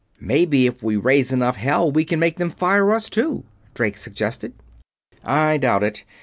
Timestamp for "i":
5.23-5.57